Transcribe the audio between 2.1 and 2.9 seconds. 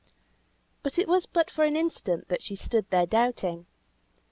that she stood